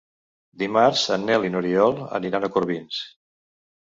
[0.61, 3.03] Dimarts en Nel i n'Oriol aniran a Corbins.